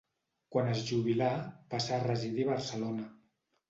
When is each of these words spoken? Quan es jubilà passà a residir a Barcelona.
Quan 0.55 0.71
es 0.71 0.81
jubilà 0.87 1.29
passà 1.77 1.97
a 2.01 2.03
residir 2.09 2.51
a 2.51 2.53
Barcelona. 2.53 3.11